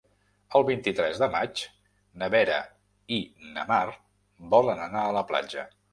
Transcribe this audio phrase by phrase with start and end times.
[0.59, 1.61] El vint-i-tres de maig
[2.21, 2.57] na Vera
[3.19, 3.19] i
[3.59, 3.85] na Mar
[4.55, 5.69] volen anar a la platja.